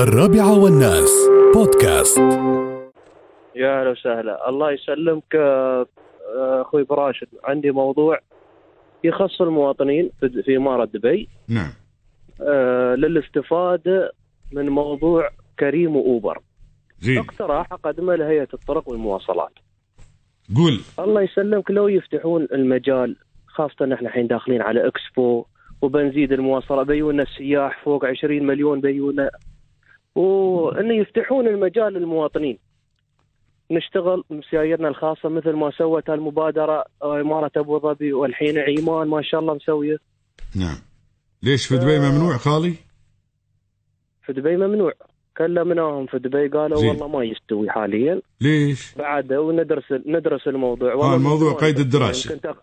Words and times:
الرابعة 0.00 0.58
والناس. 0.58 1.28
بودكاست. 1.54 2.18
يا 3.56 3.80
أهلا 3.80 3.90
وسهلا. 3.90 4.48
الله 4.48 4.72
يسلمك 4.72 5.34
آه، 5.34 5.86
أخوي 6.36 6.82
براشد. 6.84 7.28
عندي 7.44 7.70
موضوع 7.70 8.18
يخص 9.04 9.40
المواطنين 9.40 10.10
في 10.20 10.42
في 10.42 10.56
إمارة 10.56 10.84
دبي. 10.84 11.28
نعم. 11.48 11.72
آه، 12.42 12.94
للاستفادة 12.94 14.12
من 14.52 14.68
موضوع 14.68 15.28
كريم 15.58 15.96
وأوبر. 15.96 16.38
زين. 17.00 17.18
اقتراح 17.18 17.72
أقدمه 17.72 18.14
لهيئة 18.14 18.48
الطرق 18.54 18.88
والمواصلات. 18.88 19.52
قول 20.56 20.80
الله 20.98 21.22
يسلمك. 21.22 21.70
لو 21.70 21.88
يفتحون 21.88 22.48
المجال 22.52 23.16
خاصة 23.46 23.94
إحنا 23.94 24.08
الحين 24.08 24.26
داخلين 24.26 24.62
على 24.62 24.86
إكسبو 24.86 25.44
وبنزيد 25.82 26.32
المواصلة 26.32 26.82
بيونا 26.82 27.22
السياح 27.22 27.84
فوق 27.84 28.04
20 28.04 28.46
مليون 28.46 28.80
بيونا 28.80 29.30
وانه 30.14 30.94
يفتحون 30.94 31.48
المجال 31.48 31.92
للمواطنين. 31.92 32.58
نشتغل 33.70 34.24
مسايرنا 34.30 34.88
الخاصة 34.88 35.28
مثل 35.28 35.52
ما 35.52 35.70
سوت 35.70 36.10
المبادرة 36.10 36.84
إمارة 37.02 37.50
أبو 37.56 37.78
ظبي 37.78 38.12
والحين 38.12 38.58
عيمان 38.58 39.08
ما 39.08 39.22
شاء 39.22 39.40
الله 39.40 39.54
مسوية. 39.54 39.96
نعم. 40.56 40.76
ليش 41.42 41.66
في 41.66 41.76
دبي 41.76 41.98
ممنوع 41.98 42.36
خالي؟ 42.36 42.74
في 44.26 44.32
دبي 44.32 44.56
ممنوع. 44.56 44.92
كلمناهم 45.38 46.06
في 46.06 46.18
دبي 46.18 46.48
قالوا 46.48 46.78
زين. 46.78 46.88
والله 46.88 47.08
ما 47.08 47.24
يستوي 47.24 47.70
حاليا. 47.70 48.22
ليش؟ 48.40 48.94
بعد 48.94 49.32
وندرس 49.32 49.84
ندرس 50.06 50.48
الموضوع. 50.48 50.92
آه، 50.92 51.16
الموضوع 51.16 51.52
قيد 51.52 51.68
يمكن 51.68 51.80
الدراسة. 51.82 52.36
تق- 52.36 52.62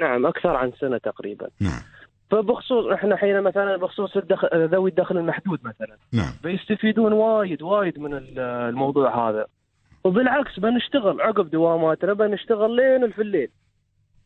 نعم 0.00 0.26
أكثر 0.26 0.56
عن 0.56 0.72
سنة 0.80 0.98
تقريبا. 0.98 1.48
نعم. 1.60 1.82
فبخصوص 2.30 2.86
إحنا 2.92 3.16
حين 3.16 3.40
مثلا 3.42 3.76
بخصوص 3.76 4.16
الدخل 4.16 4.48
ذوي 4.54 4.90
الدخل 4.90 5.16
المحدود 5.18 5.58
مثلا. 5.64 5.96
نعم. 6.12 6.32
بيستفيدون 6.42 7.12
وايد 7.12 7.62
وايد 7.62 7.98
من 7.98 8.14
ال- 8.14 8.38
الموضوع 8.38 9.30
هذا. 9.30 9.46
وبالعكس 10.04 10.60
بنشتغل 10.60 11.20
عقب 11.20 11.50
دواماتنا 11.50 12.12
بنشتغل 12.12 12.76
لين 12.76 13.10
في 13.12 13.22
الليل 13.22 13.48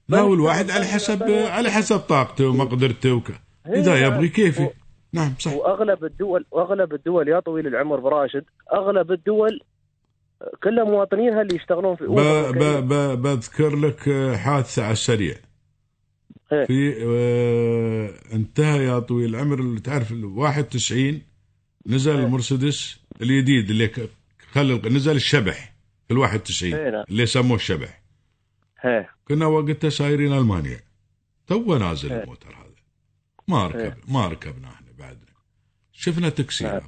لا 0.08 0.20
والواحد 0.20 0.70
على 0.70 0.84
حسب 0.84 1.22
على 1.30 1.70
حسب 1.70 1.98
طاقته 1.98 2.48
ومقدرته 2.48 3.12
وك... 3.14 3.30
إذا 3.66 3.94
هي- 3.94 4.06
يبغي 4.06 4.28
كيفي. 4.28 4.68
نعم 5.12 5.34
صح. 5.38 5.52
وأغلب 5.52 6.04
الدول 6.04 6.44
وأغلب 6.50 6.94
الدول 6.94 7.28
يا 7.28 7.40
طويل 7.40 7.66
العمر 7.66 8.00
براشد 8.00 8.44
أغلب 8.74 9.12
الدول 9.12 9.60
كلها 10.62 10.84
مواطنينها 10.84 11.42
اللي 11.42 11.56
يشتغلون 11.56 11.96
في 11.96 12.04
ب... 12.04 12.14
ب... 12.58 12.88
ب... 12.88 13.22
بذكر 13.22 13.76
لك 13.76 14.00
حادثة 14.36 14.82
على 14.84 14.92
السريع. 14.92 15.34
إيه. 15.34 15.51
في 16.66 16.94
آه، 17.02 18.34
انتهى 18.34 18.84
يا 18.84 18.98
طويل 18.98 19.34
العمر 19.34 19.60
اللي 19.60 19.80
تعرف 19.80 20.12
ال 20.12 20.24
91 20.24 21.22
نزل 21.86 22.16
إيه. 22.16 22.24
المرسيدس 22.24 23.00
الجديد 23.22 23.70
اللي 23.70 23.90
خلى 24.52 24.74
نزل 24.74 25.16
الشبح 25.16 25.74
في 26.08 26.14
ال 26.14 26.18
91 26.18 26.74
إيه 26.74 26.90
نعم. 26.90 27.04
اللي 27.08 27.26
سموه 27.26 27.56
الشبح 27.56 28.02
هي 28.80 29.08
كنا 29.28 29.46
وقتها 29.46 29.90
سايرين 29.90 30.32
ألمانيا 30.32 30.80
تو 31.46 31.78
نازل 31.78 32.12
إيه. 32.12 32.22
الموتر 32.22 32.48
هذا 32.48 32.82
ما 33.48 33.66
ركب 33.66 33.78
إيه. 33.78 33.96
ما 34.08 34.28
ركبنا 34.28 34.68
إحنا 34.68 34.92
بعدنا 34.98 35.32
شفنا 35.92 36.28
تاكسي 36.28 36.64
نعم. 36.64 36.80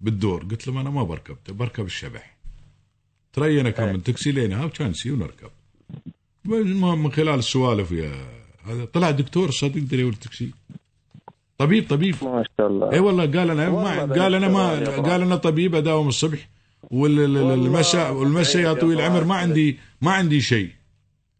بالدور 0.00 0.44
قلت 0.44 0.66
لهم 0.66 0.78
أنا 0.78 0.90
ما 0.90 1.02
بركب 1.02 1.36
بركب 1.48 1.86
الشبح 1.86 2.38
ترينا 3.32 3.70
كم 3.70 3.84
إيه. 3.84 3.92
من 3.92 4.02
تاكسي 4.02 4.32
لينا 4.32 4.64
وكان 4.64 4.90
نسي 4.90 5.10
ونركب 5.10 5.50
المهم 6.46 7.02
من 7.02 7.12
خلال 7.12 7.38
السوالف 7.38 7.92
يا 7.92 8.43
هذا 8.66 8.84
طلع 8.84 9.10
دكتور 9.10 9.50
صدق 9.50 9.80
دري 9.80 10.08
التاكسي. 10.08 10.50
طبيب 11.58 11.88
طبيب. 11.88 12.14
ما 12.22 12.44
شاء 12.58 12.66
الله. 12.66 12.92
اي 12.92 12.98
والله 12.98 13.26
قال 13.26 13.50
أنا 13.50 13.70
ما 13.70 14.00
قال 14.04 14.34
أنا 14.34 14.48
ما 14.48 14.68
قال 15.00 15.22
أنا 15.22 15.36
طبيب 15.36 15.74
أداوم 15.74 16.08
الصبح 16.08 16.48
والمساء 16.90 18.12
والمساء 18.14 18.62
يا 18.62 18.72
طويل 18.72 18.98
العمر 19.00 19.24
ما 19.24 19.34
عندي 19.34 19.78
ما 20.02 20.12
عندي 20.12 20.40
شيء. 20.40 20.68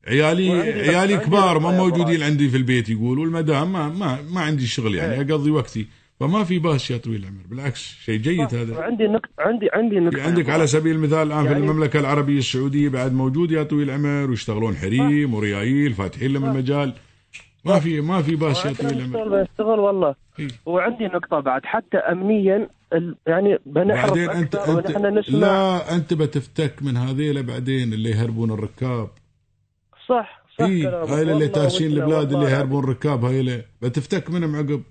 عيالي 0.08 0.50
عيالي 0.60 1.16
كبار 1.16 1.58
ما 1.58 1.70
موجودين 1.70 2.22
عندي 2.22 2.48
في 2.48 2.56
البيت 2.56 2.88
يقول 2.88 3.18
والمدام 3.18 3.72
ما 3.72 3.88
ما 3.88 4.18
ما 4.30 4.40
عندي 4.40 4.66
شغل 4.66 4.94
يعني 4.94 5.14
إيه. 5.14 5.20
أقضي 5.20 5.50
وقتي. 5.50 5.86
فما 6.20 6.44
في 6.44 6.58
باس 6.58 6.90
يا 6.90 6.96
طويل 6.96 7.20
العمر 7.20 7.40
بالعكس 7.50 7.94
شيء 8.04 8.18
جيد 8.18 8.54
هذا. 8.54 8.80
عندي 8.82 9.04
نقطة 9.04 9.28
عندي 9.38 9.68
عندي 9.72 9.96
نقطة. 10.00 10.22
عندك 10.22 10.50
على 10.50 10.66
سبيل 10.66 10.94
المثال 10.96 11.26
الآن 11.26 11.42
في 11.46 11.52
يعني- 11.52 11.64
المملكة 11.64 12.00
العربية 12.00 12.38
السعودية 12.38 12.88
بعد 12.88 13.12
موجود 13.14 13.50
يا 13.50 13.62
طويل 13.62 13.90
العمر 13.90 14.30
ويشتغلون 14.30 14.76
حريم 14.76 15.34
وريايل 15.34 15.94
فاتحين 15.94 16.32
لهم 16.32 16.44
المجال. 16.44 16.94
ما 17.64 17.80
في 17.80 18.00
ما 18.00 18.22
في 18.22 18.36
باس 18.36 18.66
يا 18.66 18.72
طويل 18.72 18.98
العمر 18.98 19.42
بشتغل 19.42 19.80
والله 19.80 20.14
إيه. 20.38 20.48
وعندي 20.66 21.04
نقطة 21.04 21.40
بعد 21.40 21.60
حتى 21.64 21.96
أمنيا 21.96 22.68
يعني 23.26 23.58
بنحرص 23.66 24.10
بعدين 24.10 24.48
ونحن 24.68 25.18
نسمع 25.18 25.38
لا 25.38 25.94
أنت 25.94 26.14
بتفتك 26.14 26.82
من 26.82 26.96
هذيلا 26.96 27.40
بعدين 27.40 27.92
اللي 27.92 28.10
يهربون 28.10 28.50
الركاب 28.50 29.08
صح 30.08 30.44
صح 30.58 30.66
كلامك. 30.66 31.10
هاي 31.10 31.22
اللي 31.22 31.48
ودنا 31.86 32.04
البلاد 32.04 32.32
اللي. 32.32 32.46
يهربون 32.46 32.84
الركاب 32.84 33.24
هاي 33.24 33.64
بتفتك 33.82 34.30
منهم 34.30 34.56
عقب 34.56 34.82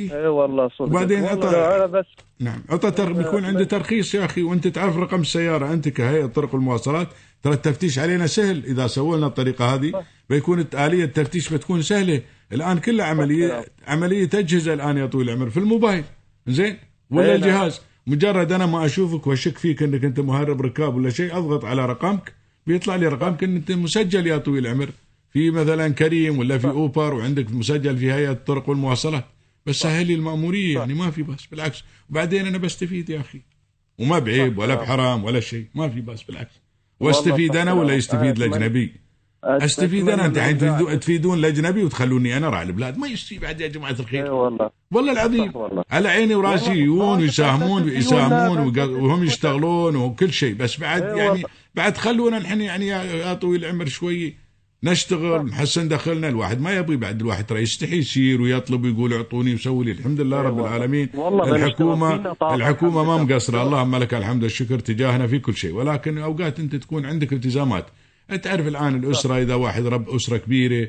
اي 0.00 0.26
والله 0.26 0.68
صدق. 0.68 0.82
وبعدين 0.82 1.24
أنا 1.24 1.86
بس 1.86 2.06
نعم. 2.40 2.62
عطى 2.68 2.90
تر... 2.90 3.12
بيكون 3.12 3.44
عنده 3.44 3.64
ترخيص 3.64 4.14
يا 4.14 4.24
أخي 4.24 4.42
وأنت 4.42 4.68
تعرف 4.68 4.96
رقم 4.96 5.20
السيارة. 5.20 5.72
أنت 5.72 5.88
كهيئة 5.88 6.26
طرق 6.26 6.54
المواصلات 6.54 7.08
ترى 7.42 7.52
التفتيش 7.52 7.98
علينا 7.98 8.26
سهل. 8.26 8.64
إذا 8.64 8.86
سووا 8.86 9.16
لنا 9.16 9.26
الطريقة 9.26 9.74
هذه 9.74 10.04
بيكون 10.30 10.60
الآلية 10.60 11.04
التفتيش 11.04 11.52
بتكون 11.52 11.82
سهلة. 11.82 12.20
الآن 12.52 12.78
كلها 12.78 13.06
عمليه 13.06 13.64
عملية 13.86 14.30
اجهزه 14.34 14.74
الآن 14.74 14.96
يا 14.96 15.06
طويل 15.06 15.30
العمر. 15.30 15.50
في 15.50 15.56
الموبايل. 15.56 16.04
زين؟ 16.46 16.76
ولا 17.10 17.32
أي 17.32 17.38
نعم. 17.38 17.48
الجهاز. 17.48 17.80
مجرد 18.06 18.52
أنا 18.52 18.66
ما 18.66 18.84
أشوفك 18.84 19.26
وأشك 19.26 19.58
فيك 19.58 19.82
إنك 19.82 20.04
أنت 20.04 20.20
مهرب 20.20 20.62
ركاب 20.62 20.96
ولا 20.96 21.10
شيء 21.10 21.36
أضغط 21.36 21.64
على 21.64 21.86
رقمك. 21.86 22.32
بيطلع 22.66 22.96
لي 22.96 23.08
رقمك 23.08 23.44
إن 23.44 23.56
أنت 23.56 23.72
مسجل 23.72 24.26
يا 24.26 24.36
طويل 24.36 24.66
العمر. 24.66 24.88
في 25.32 25.50
مثلا 25.50 25.88
كريم 25.88 26.38
ولا 26.38 26.58
في 26.58 26.68
أوبر 26.68 27.14
وعندك 27.14 27.50
مسجل 27.50 27.96
في 27.96 28.12
هيئة 28.12 28.30
الطرق 28.30 28.68
والمواصلات 28.68 29.24
بس 29.68 29.76
سهل 29.76 30.06
لي 30.06 30.14
المأمورية 30.14 30.78
يعني 30.78 30.94
ما 30.94 31.10
في 31.10 31.22
بس 31.22 31.46
بالعكس. 31.46 31.84
وبعدين 32.10 32.46
أنا 32.46 32.58
بستفيد 32.58 33.10
يا 33.10 33.20
أخي. 33.20 33.40
وما 33.98 34.18
بعيب 34.18 34.58
ولا 34.58 34.74
بحرام 34.74 35.24
ولا 35.24 35.40
شيء 35.40 35.66
ما 35.74 35.88
في 35.88 36.00
بس 36.00 36.22
بالعكس. 36.22 36.54
وأستفيد 37.00 37.56
أنا 37.56 37.72
ولا. 37.72 37.94
يستفيد 37.94 38.42
الأجنبي؟ 38.42 38.92
أستفيد 39.44 40.08
أنا؟ 40.08 40.26
أنت 40.26 40.92
تفيدون 41.02 41.38
الأجنبي 41.38 41.84
وتخلوني 41.84 42.36
أنا 42.36 42.48
راعي 42.48 42.66
البلاد؟ 42.66 42.98
ما 42.98 43.06
يشتي 43.06 43.38
بعد 43.38 43.60
يا 43.60 43.68
جماعة 43.68 43.90
اي 43.90 44.00
الخير 44.00 44.32
والله. 44.32 44.70
والله 44.90 45.12
العظيم. 45.12 45.56
والله. 45.56 45.84
على 45.90 46.08
عيني 46.08 46.34
وراسي. 46.34 46.70
يجون 46.70 46.98
والله. 46.98 47.22
ويساهمون. 47.22 47.82
ويساهمون 47.82 48.78
وهم 48.78 49.24
يشتغلون 49.24 49.96
وكل 49.96 50.32
شيء. 50.32 50.54
بس 50.54 50.80
بعد 50.80 51.02
إيه 51.02 51.16
يعني. 51.16 51.42
بعد 51.74 51.96
خلونا 51.96 52.38
نحن 52.38 52.60
يعني 52.60 52.86
يا 52.86 53.34
طويل 53.34 53.64
العمر 53.64 53.86
شوي. 53.86 54.36
نشتغل 54.84 55.46
نحسن 55.46 55.88
دخلنا 55.88 56.28
الواحد 56.28 56.60
ما 56.60 56.76
يبغي 56.76 56.96
بعد 56.96 57.20
الواحد 57.20 57.46
ترى 57.46 57.62
يستحي 57.62 57.98
يصير 57.98 58.42
ويطلب 58.42 58.84
ويقول 58.84 59.12
اعطوني 59.12 59.54
وسوي 59.54 59.84
لي 59.84 59.92
الحمد 59.92 60.20
لله 60.20 60.40
إيه 60.40 60.46
رب. 60.46 60.58
العالمين. 60.58 61.08
والله 61.14 61.56
الحكومة 61.56 62.34
الحكومة 62.54 63.04
ما. 63.04 63.24
مقصرة. 63.24 63.62
اللهم 63.62 63.96
لك 63.96 64.14
الحمد 64.14 64.42
والشكر 64.42 64.78
تجاهنا 64.78 65.26
في 65.26 65.38
كل 65.38 65.54
شيء. 65.54 65.72
ولكن 65.72 66.18
أوقات 66.18 66.60
أنت 66.60 66.76
تكون 66.76 67.06
عندك 67.06 67.32
التزامات. 67.32 67.86
تعرف 68.42 68.66
الآن 68.66 68.94
الأسرة 68.94 69.42
إذا 69.42 69.54
واحد 69.54 69.86
رب 69.86 70.10
أسرة 70.10 70.36
كبيرة 70.36 70.88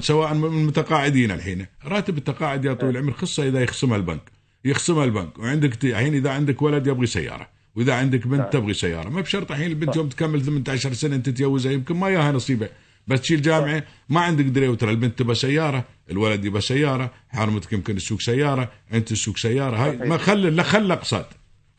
سواء 0.00 0.34
من 0.34 0.44
المتقاعدين 0.44 1.30
الحين. 1.30 1.66
راتب 1.84 2.18
التقاعد 2.18 2.64
يا 2.64 2.72
طويل 2.72 2.96
العمر 2.96 3.12
خصة 3.12 3.48
إذا 3.48 3.60
يخصمها 3.60 3.96
البنك. 3.96 4.22
يخصمها 4.64 5.04
البنك. 5.04 5.38
وعندك 5.38 5.84
الحين 5.84 6.14
إذا 6.14 6.30
عندك 6.30 6.62
ولد 6.62 6.86
يبغي 6.86 7.06
سيارة. 7.06 7.48
وإذا 7.76 7.94
عندك 7.94 8.26
بنت 8.26 8.52
تبغي 8.52 8.74
سيارة. 8.74 9.08
ما 9.08 9.20
بشرط 9.20 9.50
الحين 9.50 9.66
البنت 9.66 9.96
يوم 9.96 10.08
تكمل 10.08 10.42
18 10.42 10.92
سنة 10.92 11.16
انت 11.16 11.26
تتجوزها 11.28 11.72
يمكن 11.72 11.96
ما 11.96 12.08
ياها 12.08 12.32
نصيبه. 12.32 12.68
بس 13.08 13.20
تشيل 13.20 13.42
جامعة 13.42 13.82
ما 14.08 14.20
عندك 14.20 14.44
دري 14.44 14.68
وترى 14.68 14.90
البنت 14.90 15.18
تبى 15.18 15.34
سيارة 15.34 15.84
الولد 16.10 16.44
يبى 16.44 16.60
سيارة 16.60 17.12
حارمتك 17.28 17.72
يمكن 17.72 17.96
تسوق 17.96 18.20
سيارة 18.20 18.70
انت 18.92 19.08
تسوق 19.08 19.36
سيارة. 19.36 19.76
هاي 19.76 19.96
ما 19.96 20.16
خل 20.16 20.42
لا 20.56 20.62
خل 20.62 20.92
اقساط 20.92 21.26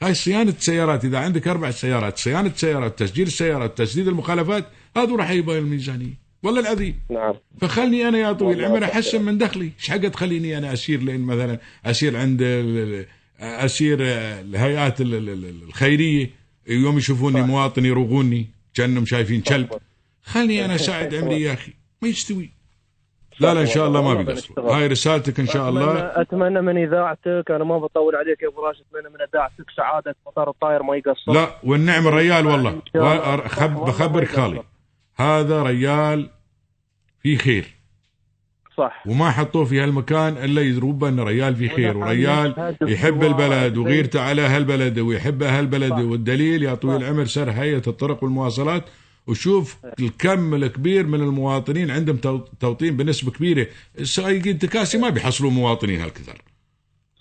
هاي 0.01 0.13
صيانة 0.13 0.51
السيارات 0.51 1.05
إذا 1.05 1.17
عندك 1.17 1.47
أربع 1.47 1.71
سيارات 1.71 2.17
صيانة 2.17 2.47
السيارات 2.49 2.99
تسجيل 2.99 3.27
السيارات 3.27 3.77
تسديد 3.77 4.07
المخالفات 4.07 4.65
هذا 4.97 5.15
راح 5.15 5.29
يبقى 5.31 5.57
الميزانية. 5.57 6.29
والله 6.43 6.59
العظيم. 6.61 6.99
نعم. 7.11 7.33
فخلني 7.61 8.07
أنا 8.07 8.17
يا 8.17 8.31
طويل 8.33 8.59
العمر. 8.59 8.83
أحسن 8.83 9.21
من 9.21 9.37
دخلي. 9.37 9.71
إيش 9.79 9.89
حق 9.91 9.97
تخليني 9.97 10.57
أنا 10.57 10.73
أسير 10.73 11.01
لين 11.01 11.21
مثلا 11.21 11.59
أسير 11.85 12.17
عند 12.17 12.41
أسير 13.39 13.97
الهيئات 14.01 15.01
ال- 15.01 15.13
ال- 15.15 15.29
ال- 15.29 15.63
الخيرية 15.67 16.29
يوم 16.67 16.97
يشوفوني 16.97 17.41
مواطن 17.41 17.85
يروغوني 17.85 18.47
كأنهم 18.73 19.05
شايفين 19.05 19.41
كلب. 19.41 19.69
خلني 20.23 20.65
أنا 20.65 20.75
اساعد 20.81 21.15
عمري 21.15 21.41
يا 21.41 21.53
أخي. 21.53 21.73
ما 22.01 22.07
يستوي. 22.07 22.59
لا 23.39 23.53
لا 23.53 23.61
إن 23.61 23.65
شاء 23.67 23.87
الله 23.87 24.01
ما 24.01 24.13
بنشتغل. 24.13 24.65
هاي 24.65 24.87
رسالتك 24.87 25.39
إن 25.39 25.47
شاء 25.47 25.69
الله. 25.69 25.91
أتمنى, 25.91 26.21
أتمنى 26.21 26.61
من 26.61 26.77
إذاعتك 26.77 27.51
أنا 27.51 27.63
ما 27.63 27.77
بطول 27.77 28.15
عليك 28.15 28.41
يا 28.41 28.47
أبو 28.47 28.61
راشد 28.61 28.81
أتمنى 28.91 29.13
من 29.13 29.21
إذاعتك 29.21 29.65
سعادة 29.77 30.15
مطار 30.27 30.49
الطاير 30.49 30.83
ما 30.83 30.95
يقصر. 30.95 31.31
لا 31.31 31.47
والنعم 31.63 32.07
الريال 32.07 32.47
والله. 32.47 32.81
بخبرك 33.85 34.27
خالي. 34.27 34.63
هذا 35.15 35.63
ريال 35.63 36.29
في 37.23 37.37
خير. 37.37 37.65
صح. 38.77 39.03
وما 39.07 39.31
حطوه 39.31 39.65
في 39.65 39.79
هالمكان 39.79 40.37
إلا 40.37 40.61
يدروا 40.61 40.93
بأن 40.93 41.19
ريال 41.19 41.55
في 41.55 41.69
خير. 41.69 41.97
وريال 41.97 42.75
يحب 42.81 43.23
البلد 43.23 43.77
وغيرته 43.77 44.21
على 44.21 44.41
هالبلد 44.41 44.99
ويحب 44.99 45.43
هالبلد. 45.43 45.99
والدليل. 45.99 46.63
يا 46.63 46.75
طويل. 46.75 47.03
العمر 47.03 47.25
سر 47.25 47.51
هيئة 47.51 47.83
الطرق 47.87 48.23
والمواصلات. 48.23 48.83
وشوف 49.29 49.77
الكم 49.99 50.53
الكبير 50.55 51.07
من 51.07 51.21
المواطنين 51.21 51.91
عندهم 51.91 52.17
تو- 52.17 52.37
توطين 52.59 52.97
بنسبة 52.97 53.31
كبيرة. 53.31 53.67
السائقين 53.99 54.53
التكاسي 54.53 54.97
ما 54.97 55.09
بيحصلوا 55.09 55.51
مواطنين 55.51 56.01
هالكثر. 56.01 56.41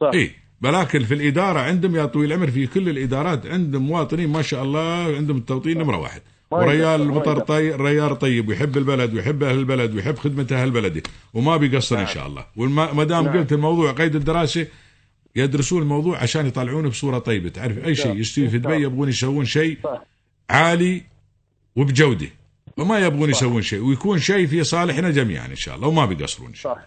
صح. 0.00 0.10
اي 0.14 0.31
ولكن 0.62 1.05
في 1.05 1.14
الإدارة 1.14 1.60
عندهم 1.60 1.96
يا 1.96 2.05
طويل 2.06 2.32
العمر 2.32 2.50
في 2.50 2.66
كل 2.66 2.88
الإدارات 2.88 3.46
عندهم 3.46 3.82
مواطنين 3.82 4.28
ما 4.28 4.43
شاء 4.43 4.62
الله 4.64 5.16
عندهم 5.16 5.37
التوطين 5.37 5.78
نمرة 5.78 5.96
واحد. 5.96 6.22
وريال 6.50 7.00
المطر. 7.02 7.38
طيب 7.40 7.82
ريال 7.82 8.19
طيب 8.19 8.49
ويحب 8.49 8.76
البلد 8.78 9.14
ويحب 9.14 9.43
أهل 9.43 9.58
البلد 9.58 9.94
ويحب 9.94 10.19
خدمة 10.19 10.46
أهل 10.52 10.64
البلد. 10.69 11.06
وما 11.34 11.56
بيقصر 11.56 12.00
إن 12.00 12.06
شاء 12.06 12.26
الله. 12.26 12.46
وما 12.56 13.04
دام 13.04 13.25
نعم. 13.25 13.37
قلت 13.38 13.52
الموضوع 13.52 13.93
قيد 13.93 14.16
الدراسة 14.16 14.66
يدرسون 15.37 15.82
الموضوع 15.82 16.19
عشان 16.22 16.46
يطلعونه 16.46 16.88
بصورة 16.88 17.19
طيبة. 17.19 17.49
تعرف 17.49 17.84
أي 17.84 17.94
شيء 17.94 18.16
يستوي 18.16 18.49
في 18.49 18.58
دبي 18.58 18.75
يبغون 18.82 19.08
يسوون 19.08 19.44
شيء. 19.44 19.78
عالي 20.50 21.02
وبجوده 21.78 22.28
وما 22.76 22.98
يبغون 22.98 23.30
يسوون 23.30 23.62
شيء 23.62 23.80
ويكون 23.84 24.19
شيء 24.19 24.46
في 24.46 24.64
صالحنا 24.64 25.10
جميعا 25.10 25.46
إن 25.46 25.56
شاء 25.56 25.76
الله 25.76 25.88
وما 25.88 26.06
بيقصرون. 26.06 26.52
صح. 26.54 26.78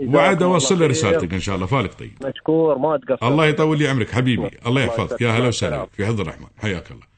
وعد 0.00 0.42
أوصل 0.42 0.90
رسالتك. 0.90 1.34
إن 1.34 1.40
شاء 1.40 1.54
الله 1.54 1.66
فالك 1.66 1.94
طيب. 1.94 2.12
مشكور 2.24 2.78
ما 2.78 2.98
تقصر. 3.08 3.28
الله 3.28 3.46
يطول 3.46 3.78
لي 3.78 3.88
عمرك 3.88 4.10
حبيبي 4.10 4.50
الله 4.66 4.82
يحفظك. 4.82 5.20
يا. 5.20 5.30
هلا 5.30 5.48
وسهلا 5.48 5.86
في 5.96 6.06
حفظ 6.06 6.20
الرحمن. 6.20 6.46
حياك 6.62 6.90
الله. 6.90 7.09